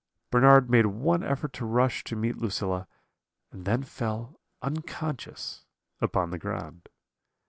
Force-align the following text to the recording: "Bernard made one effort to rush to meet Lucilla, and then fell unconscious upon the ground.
"Bernard 0.31 0.67
made 0.67 0.87
one 0.87 1.21
effort 1.21 1.53
to 1.53 1.63
rush 1.63 2.03
to 2.05 2.15
meet 2.15 2.35
Lucilla, 2.35 2.87
and 3.51 3.65
then 3.65 3.83
fell 3.83 4.39
unconscious 4.63 5.67
upon 6.01 6.31
the 6.31 6.39
ground. 6.39 6.89